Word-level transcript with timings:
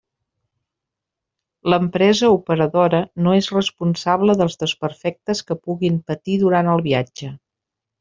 L'empresa 1.73 2.31
operadora 2.37 3.03
no 3.27 3.37
és 3.43 3.51
responsable 3.59 4.39
dels 4.43 4.61
desperfectes 4.67 5.47
que 5.51 5.63
puguin 5.69 6.05
patir 6.13 6.43
durant 6.49 6.77
el 6.77 6.87
viatge. 6.93 7.37